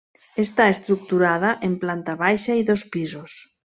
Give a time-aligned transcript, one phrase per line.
[0.43, 3.37] Està estructurada en planta baixa i dos pisos.